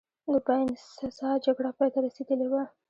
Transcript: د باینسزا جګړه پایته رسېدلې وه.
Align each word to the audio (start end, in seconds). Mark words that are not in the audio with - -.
د 0.31 0.33
باینسزا 0.45 1.31
جګړه 1.45 1.71
پایته 1.77 1.99
رسېدلې 2.05 2.47
وه. 2.51 2.63